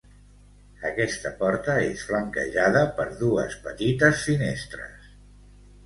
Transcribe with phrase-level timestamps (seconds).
[0.89, 5.11] Aquesta porta és flanquejada per dues petites finestres.